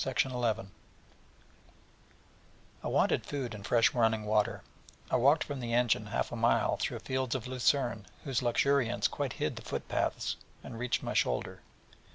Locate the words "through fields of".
6.77-7.45